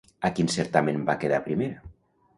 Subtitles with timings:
[0.29, 1.89] A quin certamen va quedar primera?